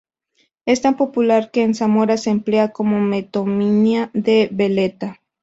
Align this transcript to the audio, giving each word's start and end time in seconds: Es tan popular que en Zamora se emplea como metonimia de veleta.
Es 0.65 0.81
tan 0.81 0.97
popular 0.97 1.51
que 1.51 1.61
en 1.61 1.75
Zamora 1.75 2.17
se 2.17 2.31
emplea 2.31 2.71
como 2.71 2.99
metonimia 3.01 4.09
de 4.15 4.49
veleta. 4.51 5.19